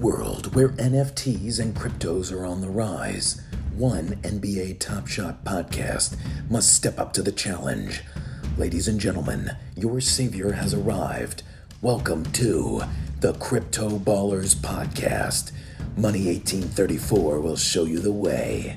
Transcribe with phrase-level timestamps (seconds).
[0.00, 3.42] world where NFTs and cryptos are on the rise,
[3.74, 6.16] one NBA Top Shot podcast
[6.48, 8.02] must step up to the challenge.
[8.56, 11.42] Ladies and gentlemen, your savior has arrived.
[11.82, 12.80] Welcome to
[13.20, 15.52] the Crypto Ballers Podcast.
[15.98, 18.76] Money 1834 will show you the way.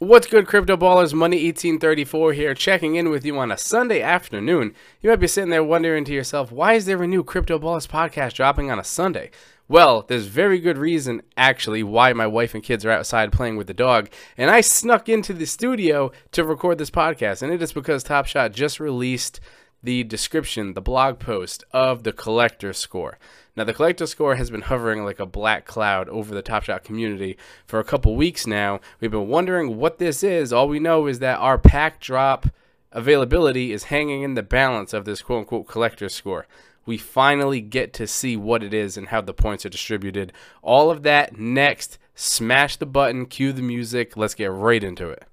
[0.00, 1.14] What's good, Crypto Ballers?
[1.14, 4.74] Money 1834 here, checking in with you on a Sunday afternoon.
[5.00, 7.86] You might be sitting there wondering to yourself, why is there a new Crypto Ballers
[7.86, 9.30] podcast dropping on a Sunday?
[9.68, 13.68] Well, there's very good reason, actually, why my wife and kids are outside playing with
[13.68, 17.72] the dog, and I snuck into the studio to record this podcast, and it is
[17.72, 19.38] because Top Shot just released
[19.84, 23.18] the description, the blog post of the collector score.
[23.54, 26.82] Now, the collector score has been hovering like a black cloud over the Top Shot
[26.82, 28.80] community for a couple weeks now.
[28.98, 30.52] We've been wondering what this is.
[30.52, 32.46] All we know is that our pack drop
[32.90, 36.46] availability is hanging in the balance of this quote unquote collector score.
[36.86, 40.32] We finally get to see what it is and how the points are distributed.
[40.62, 41.98] All of that next.
[42.14, 44.16] Smash the button, cue the music.
[44.16, 45.24] Let's get right into it.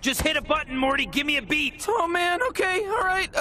[0.00, 1.04] Just hit a button, Morty.
[1.04, 1.84] Give me a beat.
[1.88, 3.39] Oh man, okay, alright, um.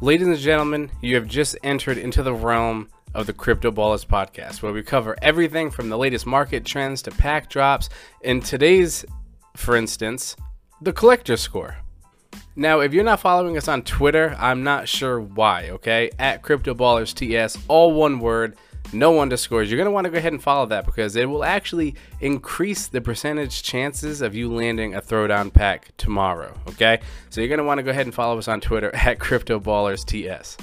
[0.00, 4.60] Ladies and gentlemen, you have just entered into the realm of the Crypto Ballers podcast,
[4.60, 7.88] where we cover everything from the latest market trends to pack drops.
[8.22, 9.04] In today's,
[9.56, 10.34] for instance,
[10.82, 11.76] the collector score.
[12.56, 16.10] Now, if you're not following us on Twitter, I'm not sure why, okay?
[16.18, 18.56] At Crypto Ballers TS, all one word,
[18.92, 19.70] no underscores.
[19.70, 22.86] You're going to want to go ahead and follow that because it will actually increase
[22.86, 27.00] the percentage chances of you landing a throwdown pack tomorrow, okay?
[27.30, 30.58] So you're going to want to go ahead and follow us on Twitter at CryptoBallersTS.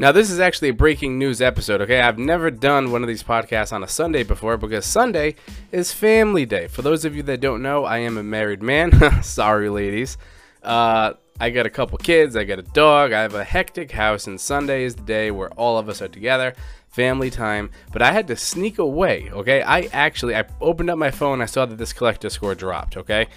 [0.00, 2.00] Now, this is actually a breaking news episode, okay?
[2.00, 5.34] I've never done one of these podcasts on a Sunday before because Sunday
[5.72, 6.68] is family day.
[6.68, 8.92] For those of you that don't know, I am a married man.
[9.22, 10.16] Sorry, ladies.
[10.62, 14.26] Uh, I got a couple kids, I got a dog, I have a hectic house,
[14.26, 16.52] and Sunday is the day where all of us are together,
[16.88, 17.70] family time.
[17.92, 19.62] But I had to sneak away, okay?
[19.62, 23.28] I actually I opened up my phone, I saw that this collector score dropped, okay?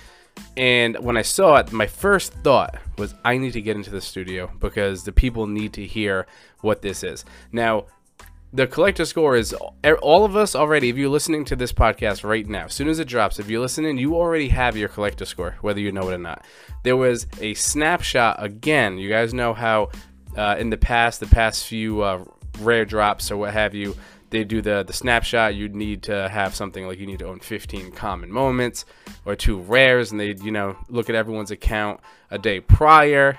[0.58, 4.02] And when I saw it, my first thought was I need to get into the
[4.02, 6.28] studio because the people need to hear
[6.59, 7.24] what this is.
[7.53, 7.86] Now,
[8.53, 9.53] the collector score is
[10.02, 10.90] all of us already.
[10.90, 13.59] If you're listening to this podcast right now, as soon as it drops, if you're
[13.59, 16.46] listening, you already have your collector score, whether you know it or not.
[16.84, 19.00] There was a snapshot again.
[19.00, 19.90] You guys know how
[20.38, 22.24] uh, in the past, the past few uh,
[22.59, 23.96] rare drops or what have you,
[24.30, 25.56] they do the the snapshot.
[25.56, 28.86] You'd need to have something like you need to own 15 common moments
[29.25, 33.38] or two rares, and they you know look at everyone's account a day prior,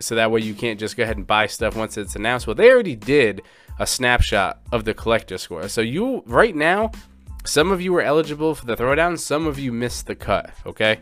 [0.00, 2.46] so that way you can't just go ahead and buy stuff once it's announced.
[2.46, 3.42] Well, they already did
[3.78, 5.68] a snapshot of the collector score.
[5.68, 6.90] So you right now,
[7.44, 11.00] some of you are eligible for the throwdown, some of you missed the cut, okay?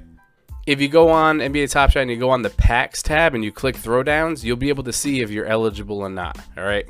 [0.67, 3.45] If you go on NBA Top Shot and you go on the packs tab and
[3.45, 6.87] you click throwdowns, you'll be able to see if you're eligible or not, all right?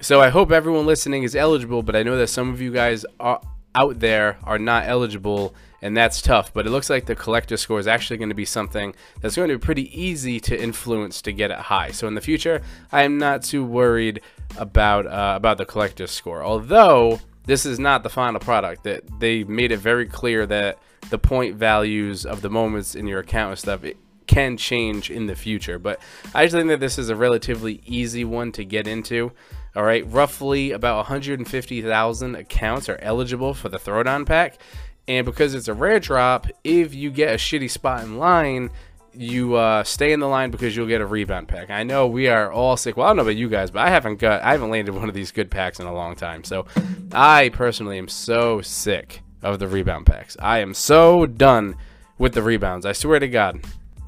[0.00, 3.06] So I hope everyone listening is eligible, but I know that some of you guys
[3.20, 3.40] are
[3.74, 7.80] out there are not eligible and that's tough but it looks like the collector score
[7.80, 11.32] is actually going to be something that's going to be pretty easy to influence to
[11.32, 12.62] get it high so in the future
[12.92, 14.20] i am not too worried
[14.56, 16.42] about uh, about the collector score.
[16.42, 20.78] Although this is not the final product that they made it very clear that
[21.10, 23.96] the point values of the moments in your account and stuff it
[24.26, 25.78] can change in the future.
[25.78, 26.00] But
[26.34, 29.32] i just think that this is a relatively easy one to get into.
[29.76, 34.58] All right, roughly about 150,000 accounts are eligible for the Throwdown pack.
[35.06, 38.70] And because it's a rare drop, if you get a shitty spot in line,
[39.16, 41.70] you uh, stay in the line because you'll get a rebound pack.
[41.70, 42.96] I know we are all sick.
[42.96, 45.08] Well, I don't know about you guys, but I haven't got, I haven't landed one
[45.08, 46.44] of these good packs in a long time.
[46.44, 46.66] So
[47.12, 50.36] I personally am so sick of the rebound packs.
[50.40, 51.76] I am so done
[52.18, 52.86] with the rebounds.
[52.86, 53.60] I swear to God.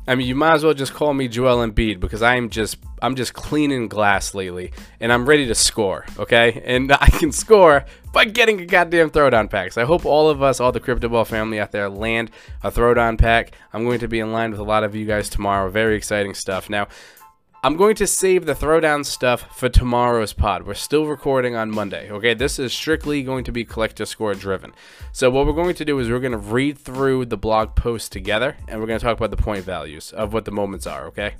[0.08, 3.16] I mean, you might as well just call me Joel Embiid because I'm just I'm
[3.16, 6.06] just cleaning glass lately, and I'm ready to score.
[6.18, 9.72] Okay, and I can score by getting a goddamn throwdown pack.
[9.72, 12.30] So I hope all of us, all the Crypto Ball family out there, land
[12.62, 13.52] a throwdown pack.
[13.72, 15.68] I'm going to be in line with a lot of you guys tomorrow.
[15.70, 16.70] Very exciting stuff.
[16.70, 16.86] Now,
[17.66, 20.64] I'm going to save the throwdown stuff for tomorrow's pod.
[20.64, 22.08] We're still recording on Monday.
[22.12, 24.72] Okay, this is strictly going to be collector score driven.
[25.10, 28.12] So what we're going to do is we're going to read through the blog post
[28.12, 31.06] together, and we're going to talk about the point values of what the moments are.
[31.06, 31.34] Okay.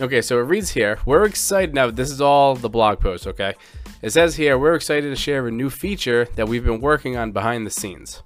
[0.00, 1.74] Okay, so it reads here, we're excited.
[1.74, 3.52] Now, this is all the blog post, okay?
[4.00, 7.32] It says here, we're excited to share a new feature that we've been working on
[7.32, 8.22] behind the scenes.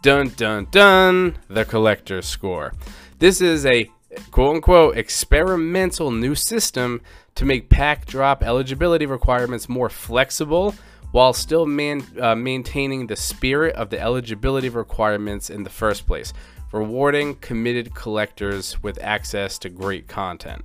[0.00, 2.72] Dun dun dun, the collector's score.
[3.18, 3.90] This is a
[4.30, 7.00] quote unquote experimental new system
[7.34, 10.74] to make pack drop eligibility requirements more flexible
[11.12, 16.32] while still man, uh, maintaining the spirit of the eligibility requirements in the first place,
[16.72, 20.64] rewarding committed collectors with access to great content.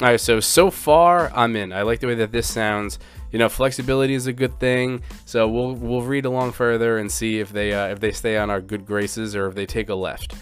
[0.00, 1.72] All right, so so far I'm in.
[1.72, 2.98] I like the way that this sounds.
[3.32, 5.02] You know, flexibility is a good thing.
[5.24, 8.48] So we'll we'll read along further and see if they uh, if they stay on
[8.50, 10.34] our good graces or if they take a left.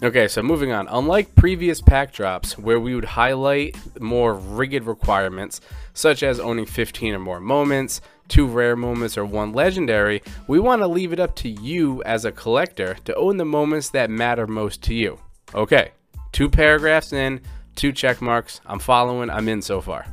[0.00, 0.86] Okay, so moving on.
[0.86, 5.60] Unlike previous pack drops, where we would highlight more rigid requirements,
[5.92, 10.82] such as owning 15 or more moments, two rare moments, or one legendary, we want
[10.82, 14.46] to leave it up to you as a collector to own the moments that matter
[14.46, 15.18] most to you.
[15.52, 15.90] Okay,
[16.30, 17.40] two paragraphs in,
[17.74, 18.60] two check marks.
[18.66, 20.06] I'm following, I'm in so far.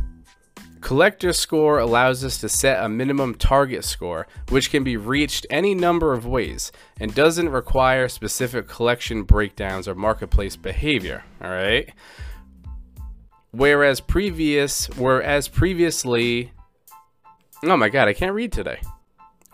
[0.85, 5.73] Collector score allows us to set a minimum target score, which can be reached any
[5.73, 11.23] number of ways, and doesn't require specific collection breakdowns or marketplace behavior.
[11.41, 11.91] All right.
[13.49, 16.51] Whereas previous, whereas previously,
[17.63, 18.79] oh my god, I can't read today.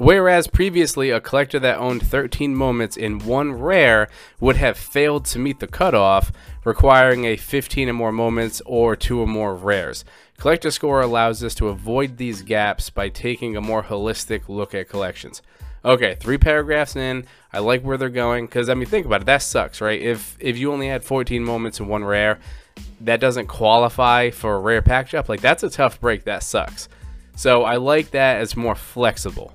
[0.02, 4.10] Whereas previously, a collector that owned 13 moments in one rare
[4.40, 6.32] would have failed to meet the cutoff,
[6.66, 10.04] requiring a 15 or more moments or two or more rares.
[10.40, 14.90] Collector Score allows us to avoid these gaps by taking a more holistic look at
[14.90, 15.44] collections.
[15.86, 17.28] Okay, three paragraphs in.
[17.54, 19.26] I like where they're going because I mean, think about it.
[19.26, 20.02] That sucks, right?
[20.02, 22.40] If if you only had 14 moments in one rare,
[23.02, 25.30] that doesn't qualify for a rare pack drop.
[25.30, 26.24] Like that's a tough break.
[26.24, 26.90] That sucks.
[27.36, 29.54] So I like that as more flexible.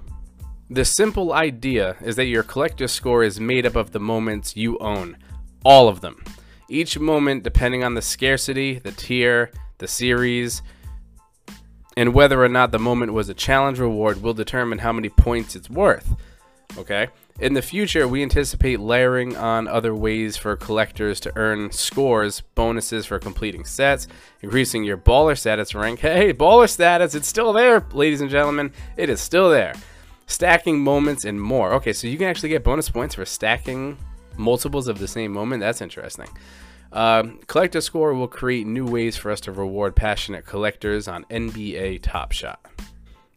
[0.69, 4.77] The simple idea is that your collector score is made up of the moments you
[4.79, 5.17] own,
[5.65, 6.25] all of them.
[6.69, 10.63] Each moment, depending on the scarcity, the tier, the series,
[11.97, 15.55] and whether or not the moment was a challenge reward will determine how many points
[15.55, 16.17] it's worth.
[16.77, 17.11] Okay?
[17.39, 23.07] In the future, we anticipate layering on other ways for collectors to earn scores, bonuses
[23.07, 24.09] for completing sets,
[24.43, 26.01] increasing your baller status rank.
[26.01, 28.73] Hey, baller status, it's still there, ladies and gentlemen.
[28.97, 29.75] It is still there
[30.27, 31.73] stacking moments, and more.
[31.75, 33.97] Okay, so you can actually get bonus points for stacking
[34.37, 35.61] multiples of the same moment.
[35.61, 36.29] That's interesting.
[36.93, 42.03] Um, collector score will create new ways for us to reward passionate collectors on NBA
[42.03, 42.61] Top Shot.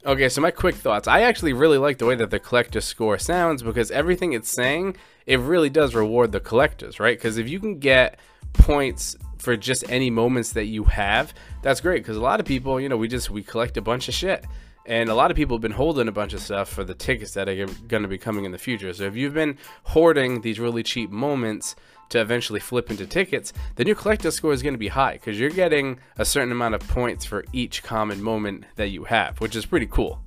[0.06, 1.08] Okay, so my quick thoughts.
[1.08, 4.96] I actually really like the way that the collector score sounds because everything it's saying,
[5.26, 7.18] it really does reward the collectors, right?
[7.18, 8.18] Because if you can get
[8.54, 12.02] points for just any moments that you have, that's great.
[12.02, 14.46] Because a lot of people, you know, we just we collect a bunch of shit.
[14.90, 17.36] And a lot of people have been holding a bunch of stuff for the tickets
[17.36, 18.92] that are going to be coming in the future.
[18.92, 21.76] So if you've been hoarding these really cheap moments
[22.10, 25.40] to eventually flip into tickets, then your collector score is going to be high because
[25.40, 29.56] you're getting a certain amount of points for each common moment that you have, which
[29.56, 30.24] is pretty cool.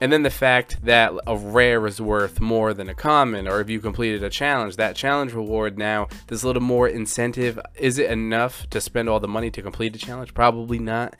[0.00, 3.68] And then the fact that a rare is worth more than a common, or if
[3.68, 7.58] you completed a challenge, that challenge reward now, there's a little more incentive.
[7.74, 10.32] Is it enough to spend all the money to complete a challenge?
[10.32, 11.14] Probably not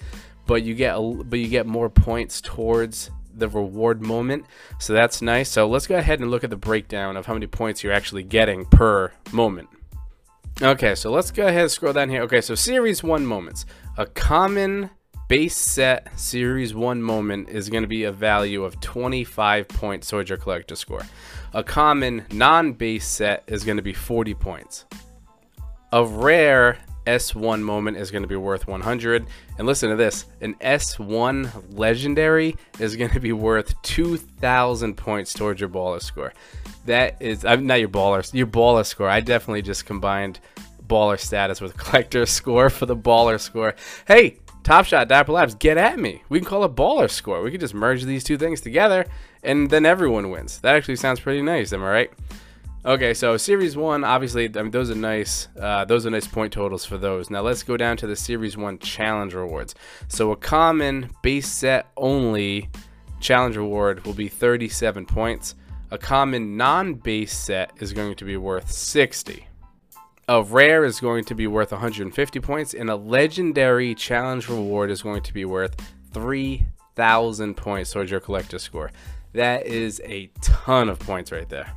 [0.46, 4.46] but you get a, but you get more points towards the reward moment.
[4.78, 5.50] So that's nice.
[5.50, 8.22] So let's go ahead and look at the breakdown of how many points you're actually
[8.22, 9.68] getting per moment.
[10.62, 12.22] Okay, so let's go ahead and scroll down here.
[12.22, 13.66] Okay, so series 1 moments.
[13.98, 14.88] A common
[15.28, 20.30] base set series 1 moment is going to be a value of 25 points towards
[20.30, 21.02] collector score.
[21.52, 24.86] A common non-base set is going to be 40 points.
[25.92, 29.26] A rare S1 moment is going to be worth 100.
[29.58, 35.60] And listen to this an S1 legendary is going to be worth 2,000 points towards
[35.60, 36.32] your baller score.
[36.86, 39.08] That is, I'm not your baller, your baller score.
[39.08, 40.40] I definitely just combined
[40.86, 43.74] baller status with collector score for the baller score.
[44.06, 46.22] Hey, Top Shot, Dapper Labs, get at me.
[46.28, 47.40] We can call it baller score.
[47.40, 49.06] We can just merge these two things together
[49.44, 50.58] and then everyone wins.
[50.58, 52.12] That actually sounds pretty nice, am I right?
[52.86, 55.48] Okay, so series one, obviously, I mean, those are nice.
[55.60, 57.30] Uh, those are nice point totals for those.
[57.30, 59.74] Now let's go down to the series one challenge rewards.
[60.06, 62.70] So a common base set only
[63.18, 65.56] challenge reward will be 37 points.
[65.90, 69.48] A common non-base set is going to be worth 60.
[70.28, 75.02] A rare is going to be worth 150 points, and a legendary challenge reward is
[75.02, 75.74] going to be worth
[76.12, 78.92] 3,000 points towards your collector score.
[79.32, 81.72] That is a ton of points right there.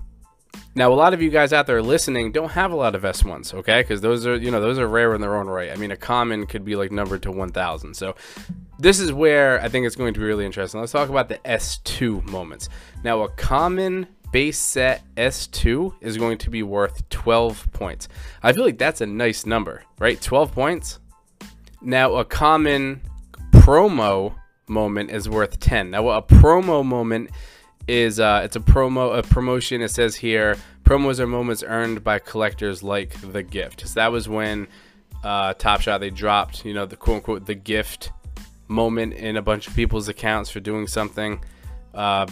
[0.76, 3.54] Now, a lot of you guys out there listening don't have a lot of S1s,
[3.54, 3.82] okay?
[3.82, 5.72] Because those are, you know, those are rare in their own right.
[5.72, 7.96] I mean, a common could be like numbered to 1,000.
[7.96, 8.16] So
[8.78, 10.80] this is where I think it's going to be really interesting.
[10.80, 12.70] Let's talk about the S2 moments.
[13.04, 18.08] Now, a common base set S2 is going to be worth 12 points.
[18.44, 20.22] I feel like that's a nice number, right?
[20.22, 21.00] 12 points?
[21.82, 23.02] Now, a common
[23.52, 24.36] promo
[24.68, 25.92] moment is worth 10.
[25.92, 27.32] Now, a promo moment
[27.90, 29.82] is uh, it's a promo a promotion.
[29.82, 33.88] It says here promos are moments earned by collectors like the gift.
[33.88, 34.68] So that was when
[35.24, 38.12] uh, Top Shot they dropped you know the quote unquote the gift
[38.68, 41.44] moment in a bunch of people's accounts for doing something.
[41.94, 42.28] Uh,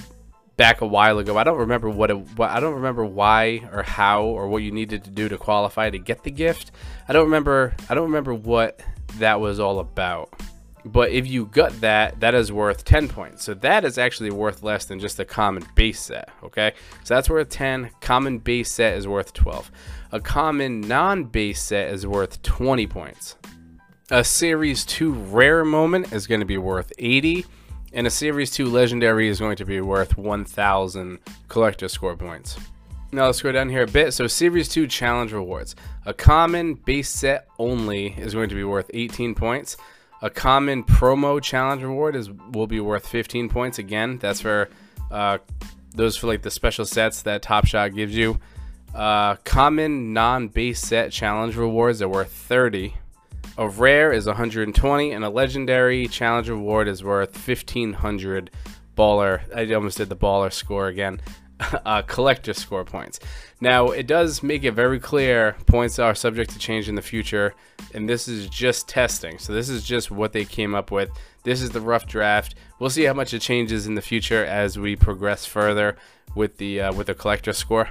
[0.58, 1.38] back a while ago.
[1.38, 2.18] I don't remember what it.
[2.38, 5.90] What, I don't remember why or how or what you needed to do to qualify
[5.90, 6.72] to get the gift.
[7.08, 7.76] I don't remember.
[7.90, 8.82] I don't remember what
[9.18, 10.34] that was all about.
[10.88, 13.44] But if you got that, that is worth 10 points.
[13.44, 16.30] So that is actually worth less than just a common base set.
[16.44, 17.92] Okay, so that's worth 10.
[18.02, 19.72] Common base set is worth 12.
[20.12, 23.36] A common non-base set is worth 20 points.
[24.10, 27.46] A series 2 rare moment is going to be worth 80
[27.94, 32.58] and a Series 2 Legendary is going to be worth 1,000 collector score points.
[33.12, 34.14] Now let's go down here a bit.
[34.14, 35.76] So Series 2 Challenge Rewards.
[36.06, 39.78] A common base set only is going to be worth 18 points.
[40.22, 43.78] A common promo challenge reward is will be worth 15 points.
[43.80, 44.70] Again, that's for
[45.12, 45.38] uh,
[45.94, 48.40] those for like the special sets that Top Shot gives you.
[48.96, 52.96] Uh, common non-base set challenge rewards are worth 30
[53.58, 58.52] a rare is 120, and a legendary challenge reward is worth 1500
[58.96, 59.42] baller.
[59.56, 61.20] I almost did the baller score again.
[61.86, 63.20] uh, collector score points.
[63.60, 67.56] Now, it does make it very clear points are subject to change in the future,
[67.94, 69.40] and this is just testing.
[69.40, 71.10] So, this is just what they came up with.
[71.44, 72.56] This is the rough draft.
[72.80, 75.98] We'll see how much it changes in the future as we progress further
[76.36, 77.90] with the uh, with the collector score.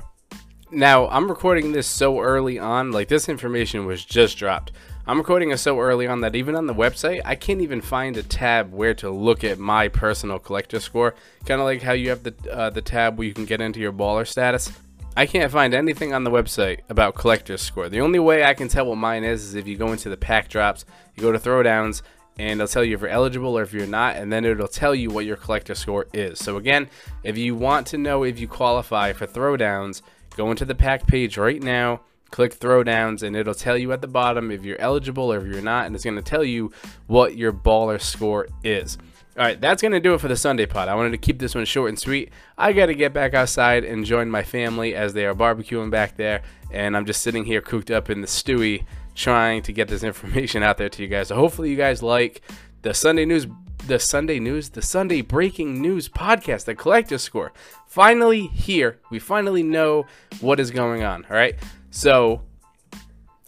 [0.71, 4.73] Now, I'm recording this so early on, like this information was just dropped.
[5.09, 8.17] I'm recording it so early on that even on the website, I can't even find
[8.17, 11.15] a tab where to look at my personal collector score.
[11.45, 13.79] Kind of like how you have the uh, the tab where you can get into
[13.79, 14.73] your baller status.
[15.17, 17.89] I can't find anything on the website about collector score.
[17.89, 20.17] The only way I can tell what mine is is if you go into the
[20.17, 20.85] pack drops,
[21.15, 22.03] you go to throwdowns,
[22.37, 24.95] and it'll tell you if you're eligible or if you're not, and then it'll tell
[24.95, 26.41] you what your collector score is.
[26.41, 26.91] So again,
[27.23, 30.03] if you want to know if you qualify for throwdowns,
[30.37, 34.09] go into the pack page right now click throwdowns and it'll tell you at the
[34.09, 36.73] bottom if you're eligible or if you're not and it's going to tell you
[37.07, 38.99] what your baller score is
[39.39, 41.39] all right that's going to do it for the sunday pod i wanted to keep
[41.39, 44.95] this one short and sweet i got to get back outside and join my family
[44.95, 48.27] as they are barbecuing back there and i'm just sitting here cooked up in the
[48.27, 52.03] stewie trying to get this information out there to you guys so hopefully you guys
[52.03, 52.43] like
[52.83, 53.47] the sunday news
[53.87, 57.53] the Sunday news, the Sunday breaking news podcast, the collector score.
[57.87, 58.99] Finally here.
[59.11, 60.07] We finally know
[60.41, 61.25] what is going on.
[61.31, 61.55] All right.
[61.97, 62.43] So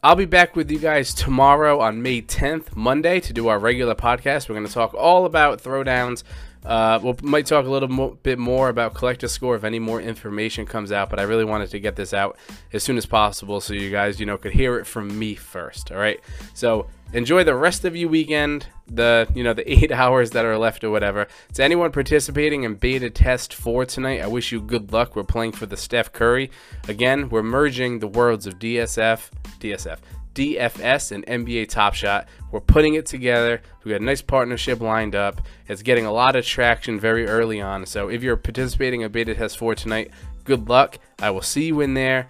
[0.03, 3.95] I'll be back with you guys tomorrow on May 10th, Monday, to do our regular
[3.95, 4.49] podcast.
[4.49, 6.23] We're going to talk all about throwdowns.
[6.65, 10.01] Uh, we might talk a little mo- bit more about collector score if any more
[10.01, 12.37] information comes out, but I really wanted to get this out
[12.73, 15.93] as soon as possible so you guys, you know, could hear it from me first.
[15.93, 16.21] All right.
[16.55, 20.59] So enjoy the rest of your weekend the you know the eight hours that are
[20.59, 24.93] left or whatever to anyone participating in beta test 4 tonight i wish you good
[24.93, 26.51] luck we're playing for the steph curry
[26.87, 29.99] again we're merging the worlds of dsf dsf
[30.39, 32.29] dfs and nba top shot.
[32.51, 33.61] We're putting it together.
[33.85, 35.43] We got a nice partnership lined up.
[35.67, 37.85] It's getting a lot of traction very early on.
[37.87, 40.11] So if you're participating in beta test 4 tonight
[40.49, 40.99] good luck.
[41.21, 42.29] I will see you in there.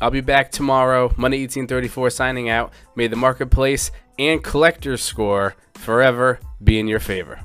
[0.00, 2.72] I'll be back tomorrow, Money 1834, signing out.
[2.96, 7.38] May the marketplace and collector's score forever be in your favor.